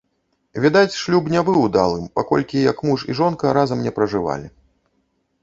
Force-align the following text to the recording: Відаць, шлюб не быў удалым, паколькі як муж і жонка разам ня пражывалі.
Відаць, 0.63 0.95
шлюб 1.01 1.27
не 1.33 1.43
быў 1.49 1.59
удалым, 1.67 2.07
паколькі 2.17 2.65
як 2.71 2.83
муж 2.89 3.05
і 3.11 3.19
жонка 3.21 3.53
разам 3.59 3.79
ня 3.91 3.95
пражывалі. 4.01 4.47